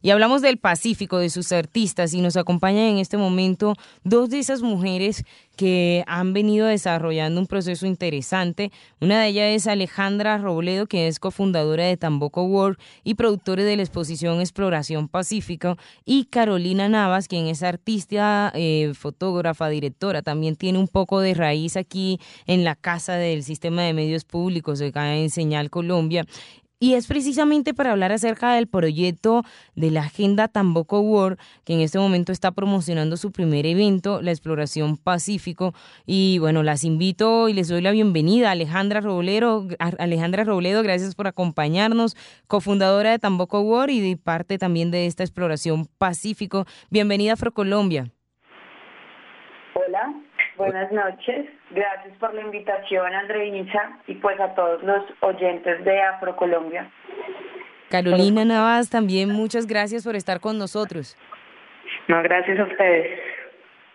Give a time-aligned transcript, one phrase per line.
[0.00, 4.38] Y hablamos del Pacífico, de sus artistas, y nos acompañan en este momento dos de
[4.38, 5.24] esas mujeres
[5.56, 8.70] que han venido desarrollando un proceso interesante.
[9.00, 13.74] Una de ellas es Alejandra Robledo, que es cofundadora de Tamboco World y productora de
[13.74, 20.78] la exposición Exploración Pacífico, y Carolina Navas, quien es artista, eh, fotógrafa, directora, también tiene
[20.78, 25.30] un poco de raíz aquí en la Casa del Sistema de Medios Públicos, acá en
[25.30, 26.24] Señal Colombia.
[26.80, 29.42] Y es precisamente para hablar acerca del proyecto
[29.74, 34.30] de la Agenda Tamboco World, que en este momento está promocionando su primer evento, la
[34.30, 35.74] Exploración Pacífico.
[36.06, 39.66] Y bueno, las invito y les doy la bienvenida a Alejandra Robledo.
[39.80, 42.16] Alejandra Robledo, gracias por acompañarnos,
[42.46, 46.64] cofundadora de Tamboco World y de parte también de esta Exploración Pacífico.
[46.90, 48.12] Bienvenida a Afrocolombia.
[50.58, 56.90] Buenas noches, gracias por la invitación Andreina y pues a todos los oyentes de Afrocolombia.
[57.88, 61.16] Carolina Navas, también muchas gracias por estar con nosotros.
[62.08, 63.20] No, gracias a ustedes.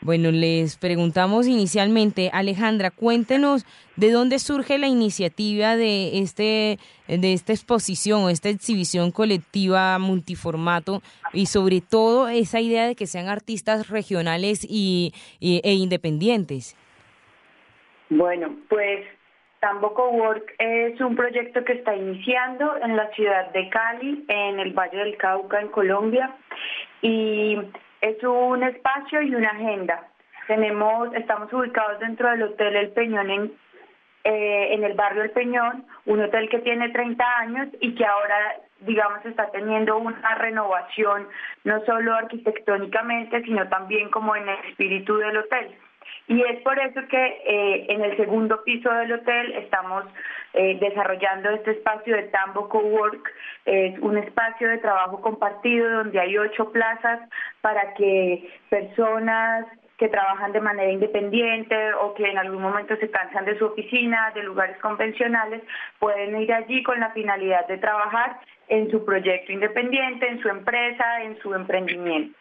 [0.04, 3.65] Bueno, les preguntamos inicialmente, Alejandra, cuéntenos
[3.96, 11.46] de dónde surge la iniciativa de este de esta exposición esta exhibición colectiva multiformato y
[11.46, 16.76] sobre todo esa idea de que sean artistas regionales y, e independientes.
[18.09, 19.05] Bueno, pues
[19.62, 24.74] Tamboco Work es un proyecto que está iniciando en la ciudad de Cali, en el
[24.74, 26.35] Valle del Cauca, en Colombia,
[27.01, 27.57] y
[28.04, 30.07] es un espacio y una agenda.
[30.48, 33.54] Tenemos, estamos ubicados dentro del Hotel El Peñón en,
[34.26, 38.57] eh, en el barrio El Peñón, un hotel que tiene 30 años y que ahora,
[38.81, 41.29] digamos, está teniendo una renovación,
[41.63, 45.74] no solo arquitectónicamente, sino también como en el espíritu del hotel.
[46.27, 50.05] Y es por eso que eh, en el segundo piso del hotel estamos
[50.54, 53.32] eh, desarrollando este espacio de Tambo Cowork.
[53.65, 57.20] Es un espacio de trabajo compartido donde hay ocho plazas
[57.62, 59.65] para que personas
[59.98, 64.31] que trabajan de manera independiente o que en algún momento se cansan de su oficina,
[64.35, 65.62] de lugares convencionales,
[66.00, 71.22] pueden ir allí con la finalidad de trabajar en su proyecto independiente, en su empresa,
[71.22, 72.38] en su emprendimiento.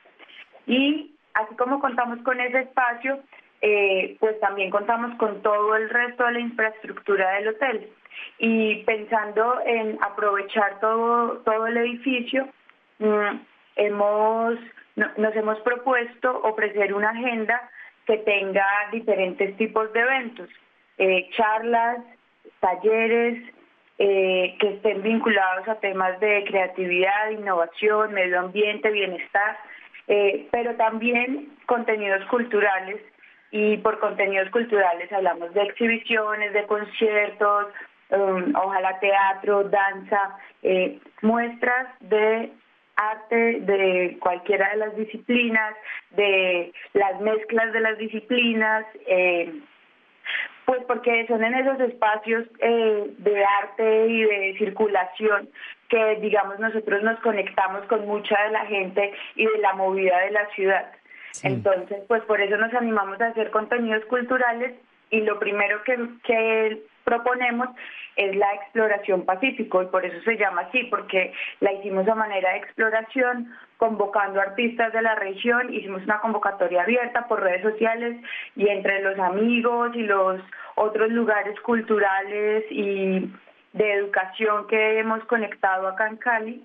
[0.66, 3.20] Y así como contamos con ese espacio,
[3.64, 7.88] eh, pues también contamos con todo el resto de la infraestructura del hotel.
[8.38, 12.48] Y pensando en aprovechar todo, todo el edificio,
[12.98, 13.38] mm,
[13.76, 14.58] hemos,
[14.96, 17.70] nos hemos propuesto ofrecer una agenda
[18.04, 20.48] que tenga diferentes tipos de eventos,
[20.98, 21.98] eh, charlas,
[22.58, 23.44] talleres,
[23.98, 29.56] eh, que estén vinculados a temas de creatividad, innovación, medio ambiente, bienestar,
[30.50, 33.00] pero también contenidos culturales
[33.52, 37.66] y por contenidos culturales hablamos de exhibiciones, de conciertos,
[38.08, 42.50] um, ojalá teatro, danza, eh, muestras de
[42.96, 45.74] arte de cualquiera de las disciplinas,
[46.12, 49.52] de las mezclas de las disciplinas, eh,
[50.64, 55.50] pues porque son en esos espacios eh, de arte y de circulación
[55.90, 60.30] que digamos nosotros nos conectamos con mucha de la gente y de la movida de
[60.30, 60.90] la ciudad.
[61.42, 64.74] Entonces, pues por eso nos animamos a hacer contenidos culturales
[65.10, 67.68] y lo primero que, que proponemos
[68.16, 72.52] es la exploración pacífico y por eso se llama así, porque la hicimos a manera
[72.52, 78.22] de exploración, convocando artistas de la región, hicimos una convocatoria abierta por redes sociales
[78.54, 80.40] y entre los amigos y los
[80.76, 83.32] otros lugares culturales y
[83.72, 86.64] de educación que hemos conectado acá en Cali,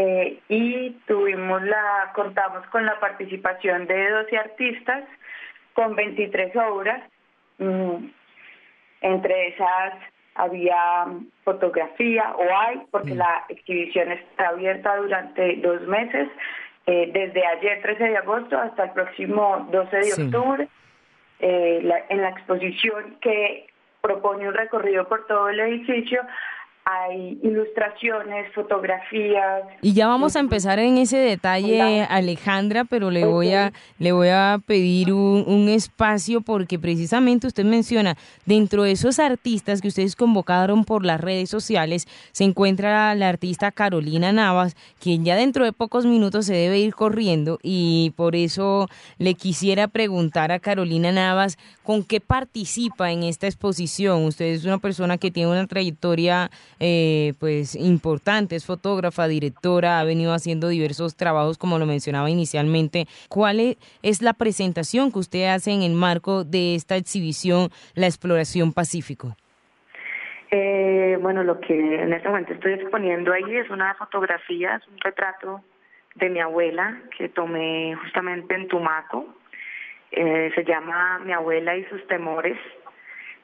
[0.00, 5.02] eh, y tuvimos la, contamos con la participación de 12 artistas
[5.74, 7.02] con 23 obras.
[7.58, 8.06] Mm,
[9.00, 9.94] entre esas
[10.36, 11.06] había
[11.42, 13.18] fotografía o hay, porque mm.
[13.18, 16.28] la exhibición está abierta durante dos meses,
[16.86, 20.68] eh, desde ayer 13 de agosto hasta el próximo 12 de octubre,
[21.40, 23.66] eh, en la exposición que
[24.00, 26.22] propone un recorrido por todo el edificio
[26.90, 29.62] hay ilustraciones, fotografías.
[29.82, 34.28] Y ya vamos a empezar en ese detalle, Alejandra, pero le voy a le voy
[34.28, 40.16] a pedir un, un, espacio porque precisamente usted menciona dentro de esos artistas que ustedes
[40.16, 45.72] convocaron por las redes sociales se encuentra la artista Carolina Navas, quien ya dentro de
[45.72, 48.88] pocos minutos se debe ir corriendo y por eso
[49.18, 54.24] le quisiera preguntar a Carolina Navas con qué participa en esta exposición.
[54.24, 60.04] Usted es una persona que tiene una trayectoria eh, pues importante, es fotógrafa, directora, ha
[60.04, 63.06] venido haciendo diversos trabajos como lo mencionaba inicialmente.
[63.28, 68.06] ¿Cuál e-, es la presentación que usted hace en el marco de esta exhibición La
[68.06, 69.36] Exploración Pacífico?
[70.50, 74.98] Eh, bueno, lo que en este momento estoy exponiendo ahí es una fotografía, es un
[74.98, 75.62] retrato
[76.14, 79.26] de mi abuela que tomé justamente en Tumaco.
[80.10, 82.56] Eh, se llama Mi abuela y sus temores.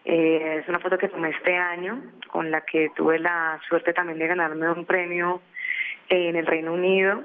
[0.04, 4.18] Eh, es una foto que tomé este año, con la que tuve la suerte también
[4.18, 5.40] de ganarme un premio
[6.08, 7.22] en el Reino Unido.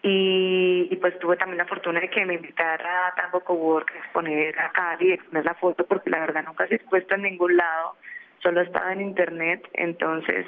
[0.00, 4.58] Y, pues tuve también la fortuna de que me invitara a Tango Cowork a exponer
[4.58, 7.56] a Cali, a exponer la foto, porque la verdad nunca se ha expuesto en ningún
[7.56, 7.96] lado,
[8.40, 10.46] solo estaba en internet, entonces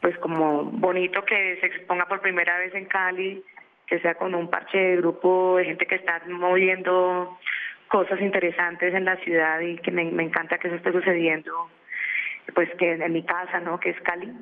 [0.00, 3.42] pues como bonito que se exponga por primera vez en Cali,
[3.86, 7.38] que sea con un parche de grupo de gente que está moviendo
[7.94, 11.70] cosas interesantes en la ciudad y que me, encanta que eso esté sucediendo,
[12.52, 13.78] pues que en mi casa, ¿no?
[13.78, 14.32] Que es Cali.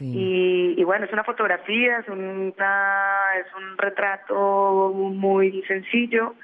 [0.00, 6.34] Y, bueno, es una fotografía, es, una, es un retrato muy sencillo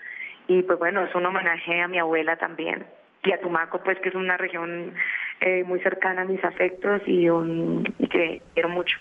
[0.49, 2.85] y pues bueno, es un homenaje a mi abuela también
[3.25, 4.93] y a Tumaco, pues que es una región
[5.41, 8.99] eh, muy cercana a mis afectos y, un, y que quiero mucho.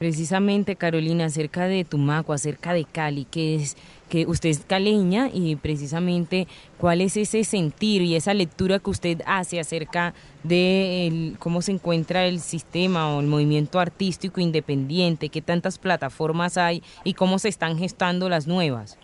[0.00, 3.76] Precisamente, Carolina, acerca de Tumaco, acerca de Cali, que es
[4.08, 6.48] que usted es caleña y precisamente
[6.78, 12.24] cuál es ese sentir y esa lectura que usted hace acerca de cómo se encuentra
[12.24, 17.76] el sistema o el movimiento artístico independiente, qué tantas plataformas hay y cómo se están
[17.76, 18.96] gestando las nuevas.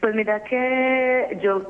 [0.00, 1.68] Pues mira que yo,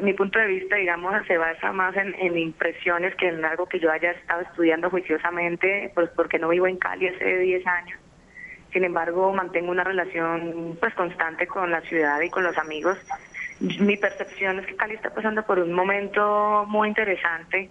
[0.00, 3.90] mi punto de vista, digamos, se basa más en, impresiones que en algo que yo
[3.90, 7.98] haya estado estudiando juiciosamente, pues porque no vivo en Cali hace 10 años.
[8.72, 12.96] Sin embargo, mantengo una relación pues constante con la ciudad y con los amigos.
[13.60, 17.70] Mi percepción es que Cali está pasando por un momento muy interesante,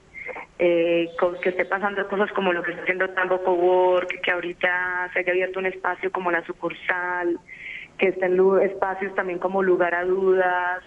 [0.59, 1.09] eh,
[1.41, 5.31] que esté pasando cosas como lo que está haciendo Tambo Cowork, que ahorita se haya
[5.31, 7.39] abierto un espacio como la sucursal,
[8.03, 10.83] que estén espacios también como lugar a dudas,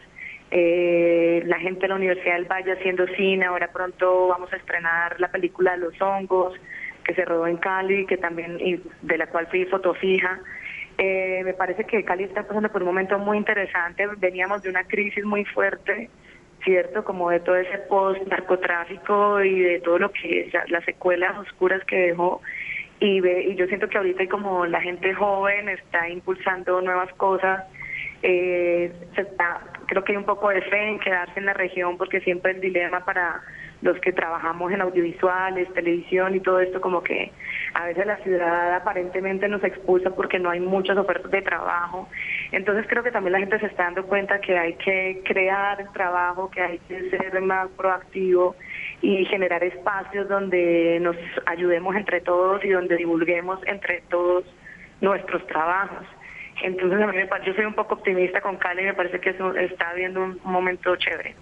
[0.50, 5.18] eh, la gente de la Universidad del Valle haciendo cine, ahora pronto vamos a estrenar
[5.18, 6.52] la película Los Hongos,
[7.04, 10.40] que se rodó en Cali, que también y de la cual fui fotofija.
[10.98, 14.84] Eh, me parece que Cali está pasando por un momento muy interesante, veníamos de una
[14.84, 16.10] crisis muy fuerte,
[16.64, 17.02] ¿cierto?
[17.02, 22.42] Como de todo ese post-narcotráfico y de todo lo que, las secuelas oscuras que dejó
[23.00, 27.64] y, ve, y yo siento que ahorita como la gente joven está impulsando nuevas cosas,
[28.22, 31.98] eh, se está, creo que hay un poco de fe en quedarse en la región
[31.98, 33.42] porque siempre el dilema para
[33.82, 37.30] los que trabajamos en audiovisuales, televisión y todo esto, como que
[37.74, 42.08] a veces la ciudad aparentemente nos expulsa porque no hay muchas ofertas de trabajo.
[42.52, 45.92] Entonces creo que también la gente se está dando cuenta que hay que crear el
[45.92, 48.56] trabajo, que hay que ser más proactivo
[49.02, 51.16] y generar espacios donde nos
[51.46, 54.44] ayudemos entre todos y donde divulguemos entre todos
[55.00, 56.06] nuestros trabajos.
[56.62, 59.30] Entonces a mí me, yo soy un poco optimista con Cali y me parece que
[59.30, 61.34] eso está habiendo un momento chévere.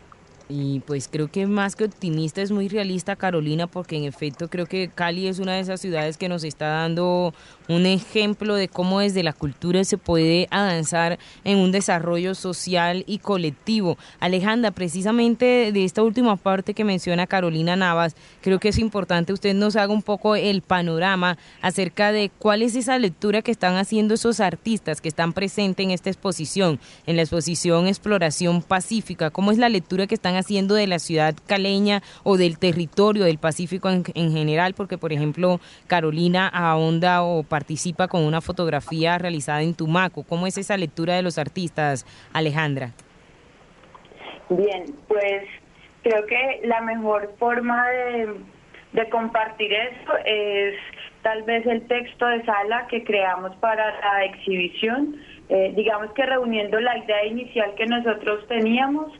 [0.48, 4.66] Y pues creo que más que optimista es muy realista Carolina porque en efecto creo
[4.66, 7.32] que Cali es una de esas ciudades que nos está dando
[7.66, 13.18] un ejemplo de cómo desde la cultura se puede avanzar en un desarrollo social y
[13.18, 13.96] colectivo.
[14.20, 19.54] Alejandra, precisamente de esta última parte que menciona Carolina Navas, creo que es importante usted
[19.54, 24.12] nos haga un poco el panorama acerca de cuál es esa lectura que están haciendo
[24.12, 29.58] esos artistas que están presentes en esta exposición, en la exposición Exploración Pacífica, cómo es
[29.58, 34.04] la lectura que están haciendo de la ciudad caleña o del territorio del Pacífico en,
[34.32, 40.24] general, porque por ejemplo Carolina ahonda o participa con una fotografía realizada en Tumaco.
[40.24, 42.92] ¿Cómo es esa lectura de los artistas, Alejandra?
[44.50, 45.44] Bien, pues
[46.02, 48.34] creo que la mejor forma de,
[48.92, 50.74] de compartir eso es
[51.24, 55.16] tal vez el texto de sala que creamos para la exhibición,
[55.48, 59.10] eh, digamos que reuniendo la idea inicial que nosotros teníamos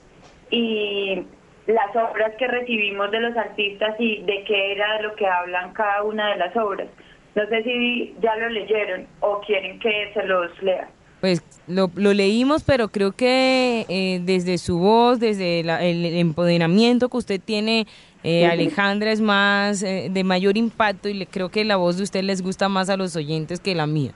[0.55, 1.27] y
[1.67, 6.03] las obras que recibimos de los artistas y de qué era lo que hablan cada
[6.03, 6.89] una de las obras.
[7.35, 10.89] No sé si ya lo leyeron o quieren que se los lea.
[11.21, 17.17] Pues lo, lo leímos, pero creo que eh, desde su voz, desde el empoderamiento que
[17.17, 17.87] usted tiene,
[18.23, 22.03] eh, Alejandra, es más eh, de mayor impacto y le, creo que la voz de
[22.03, 24.13] usted les gusta más a los oyentes que la mía.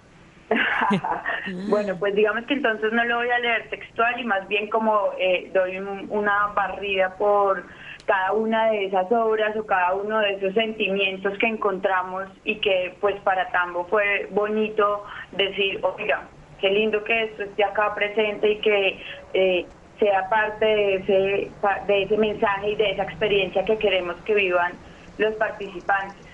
[1.69, 5.11] bueno, pues digamos que entonces no lo voy a leer textual y más bien como
[5.19, 7.65] eh, doy una barrida por
[8.07, 12.97] cada una de esas obras o cada uno de esos sentimientos que encontramos y que
[13.01, 16.23] pues para Tambo fue bonito decir, oiga,
[16.59, 19.03] qué lindo que esto esté acá presente y que
[19.35, 19.67] eh,
[19.99, 21.51] sea parte de ese,
[21.87, 24.73] de ese mensaje y de esa experiencia que queremos que vivan
[25.19, 26.27] los participantes.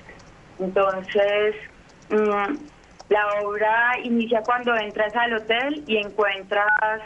[0.61, 1.57] Entonces,
[2.11, 2.55] mm,
[3.09, 7.03] la obra inicia cuando entras al hotel y encuentras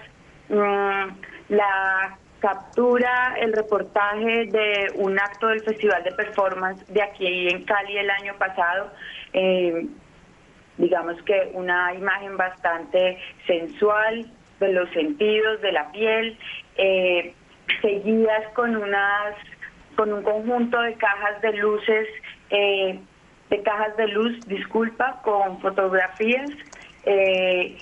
[0.48, 1.08] mm,
[1.48, 7.98] la captura, el reportaje de un acto del Festival de Performance de aquí en Cali
[7.98, 8.92] el año pasado.
[9.32, 9.86] Eh,
[10.76, 16.38] digamos que una imagen bastante sensual de los sentidos, de la piel,
[16.76, 17.34] eh,
[17.82, 19.34] seguidas con unas
[19.96, 22.06] con un conjunto de cajas de luces,
[22.50, 23.00] eh,
[23.50, 26.50] de cajas de luz, disculpa, con fotografías,
[27.04, 27.76] eh,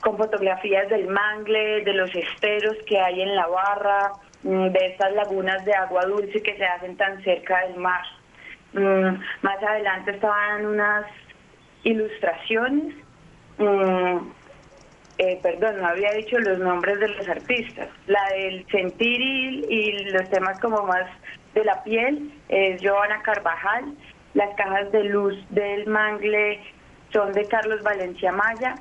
[0.00, 5.12] con fotografías del mangle, de los esteros que hay en la barra, mm, de estas
[5.14, 8.04] lagunas de agua dulce que se hacen tan cerca del mar.
[8.72, 11.06] Mm, más adelante estaban unas
[11.84, 12.94] ilustraciones.
[13.58, 14.18] Mm,
[15.18, 17.88] eh, perdón, no había dicho los nombres de los artistas.
[18.06, 21.06] La del sentir y, los temas como más
[21.54, 23.94] de la piel es Joana Carvajal.
[24.34, 26.60] Las cajas de luz del mangle
[27.12, 28.74] son de Carlos Valencia Maya.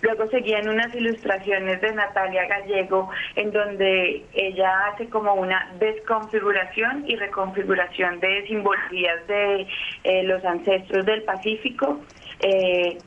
[0.00, 7.16] Luego seguían unas ilustraciones de Natalia Gallego en donde ella hace como una desconfiguración y
[7.16, 9.66] reconfiguración de simbologías de
[10.04, 12.00] eh, los ancestros del Pacífico.
[12.40, 12.98] Eh,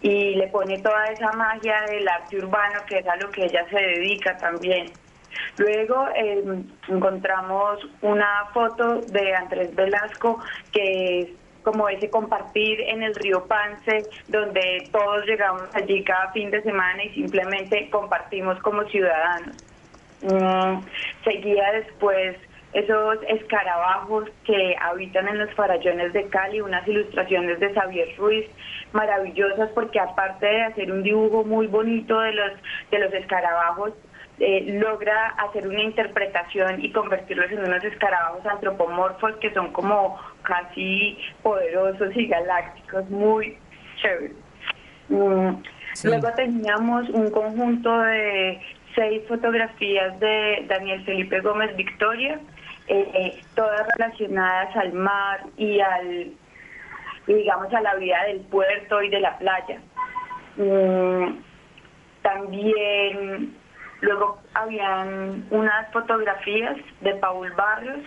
[0.00, 3.66] y le pone toda esa magia del arte urbano que es a lo que ella
[3.68, 4.86] se dedica también.
[5.58, 10.38] Luego em, encontramos una foto de Andrés Velasco
[10.72, 11.28] que es
[11.62, 17.04] como ese compartir en el río Pance, donde todos llegamos allí cada fin de semana
[17.04, 19.56] y simplemente compartimos como ciudadanos.
[20.22, 20.80] Mm,
[21.24, 22.36] seguía después
[22.72, 28.46] esos escarabajos que habitan en los farallones de Cali, unas ilustraciones de Xavier Ruiz
[28.92, 32.52] maravillosas porque aparte de hacer un dibujo muy bonito de los
[32.90, 33.92] de los escarabajos
[34.40, 41.18] eh, logra hacer una interpretación y convertirlos en unos escarabajos antropomorfos que son como casi
[41.42, 43.58] poderosos y galácticos, muy
[44.00, 44.36] chéveres.
[45.08, 45.54] Mm,
[46.04, 48.60] luego teníamos un conjunto de
[48.94, 52.38] seis fotografías de Daniel Felipe Gómez Victoria,
[52.86, 56.32] eh, todas relacionadas al mar y al
[57.26, 59.80] digamos a la vida del puerto y de la playa.
[60.56, 61.40] Mm,
[62.22, 63.54] también
[64.00, 68.00] luego habían unas fotografías de Paul Barrios.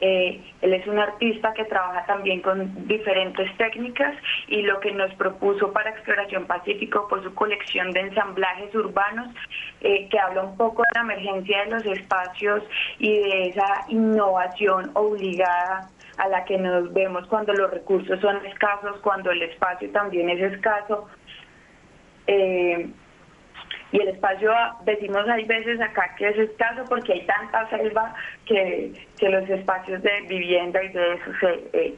[0.00, 4.14] Eh, él es un artista que trabaja también con diferentes técnicas
[4.46, 9.34] y lo que nos propuso para Exploración Pacífico fue su colección de ensamblajes urbanos
[9.80, 12.62] eh, que habla un poco de la emergencia de los espacios
[12.98, 15.88] y de esa innovación obligada
[16.18, 20.52] a la que nos vemos cuando los recursos son escasos, cuando el espacio también es
[20.52, 21.08] escaso.
[22.26, 22.90] Eh,
[23.92, 24.52] y el espacio,
[24.84, 28.14] decimos hay veces acá que es escaso porque hay tanta selva
[28.44, 31.78] que, que los espacios de vivienda y de eso se...
[31.78, 31.96] Eh,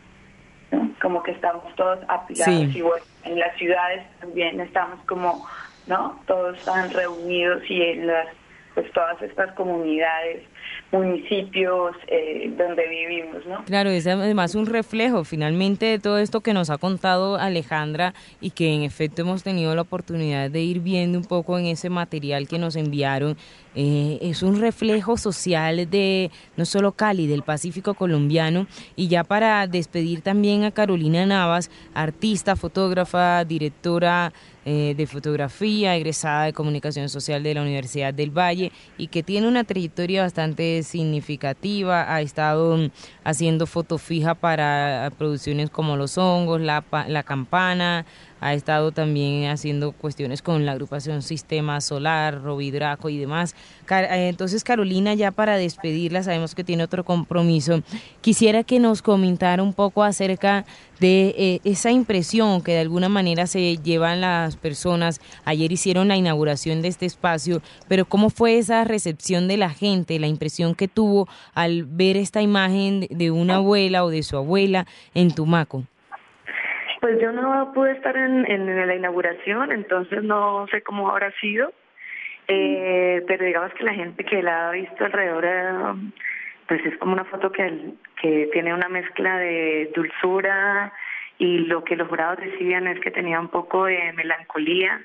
[1.01, 5.47] como que estamos todos apilados y bueno, en las ciudades también estamos como,
[5.87, 6.21] ¿no?
[6.27, 8.29] Todos están reunidos y en las,
[8.75, 10.43] pues todas estas comunidades
[10.91, 13.65] municipios eh, donde vivimos, ¿no?
[13.65, 18.51] Claro, es además un reflejo finalmente de todo esto que nos ha contado Alejandra y
[18.51, 22.49] que en efecto hemos tenido la oportunidad de ir viendo un poco en ese material
[22.49, 23.37] que nos enviaron.
[23.75, 28.67] Eh, es un reflejo social de no solo Cali, del Pacífico colombiano.
[28.97, 34.33] Y ya para despedir también a Carolina Navas, artista, fotógrafa, directora
[34.65, 39.49] eh, de fotografía, egresada de comunicación social de la Universidad del Valle y que tiene
[39.49, 42.13] una trayectoria bastante significativa.
[42.13, 42.91] Ha estado mm,
[43.25, 48.07] haciendo foto fija para producciones como Los Hongos, La, la Campana,
[48.41, 53.55] ha estado también haciendo cuestiones con la agrupación Sistema Solar, Robidraco y demás.
[53.91, 57.83] Eh, entonces, Carolina, ya para despedirla, sabemos que tiene otro compromiso.
[58.21, 60.65] Quisiera que nos comentara un poco acerca
[61.01, 65.21] de eh, esa impresión que de alguna manera se llevan las personas.
[65.45, 70.19] Ayer hicieron la inauguración de este espacio, pero ¿cómo fue esa recepción de la gente,
[70.19, 74.87] la impresión que tuvo al ver esta imagen de una abuela o de su abuela
[75.15, 75.85] en Tumaco?
[77.01, 81.73] Pues yo no pude estar en, en la inauguración, entonces no sé cómo habrá sido,
[82.49, 86.13] eh, pero digamos que la gente que la ha visto alrededor, eh,
[86.67, 90.93] pues es como una foto que, que tiene una mezcla de dulzura
[91.39, 95.01] y lo que los jurados decían es que tenía un poco de melancolía.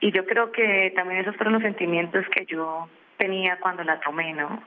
[0.00, 4.32] Y yo creo que también esos fueron los sentimientos que yo tenía cuando la tomé,
[4.32, 4.62] ¿no?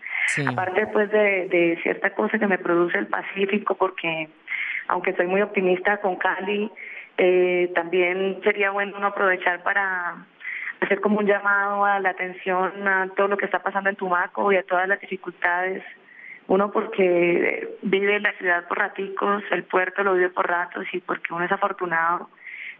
[0.47, 4.29] Aparte pues de, de cierta cosa que me produce el Pacífico porque
[4.87, 6.71] aunque soy muy optimista con Cali,
[7.17, 10.25] eh, también sería bueno no aprovechar para
[10.81, 14.51] hacer como un llamado a la atención a todo lo que está pasando en Tumaco
[14.51, 15.83] y a todas las dificultades.
[16.47, 20.99] Uno porque vive en la ciudad por raticos, el puerto lo vive por ratos y
[20.99, 22.29] porque uno es afortunado.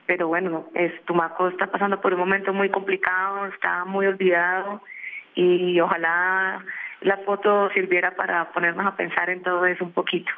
[0.07, 4.81] Pero bueno, es, Tumaco está pasando por un momento muy complicado, está muy olvidado
[5.35, 6.65] y ojalá
[7.01, 10.31] la foto sirviera para ponernos a pensar en todo eso un poquito.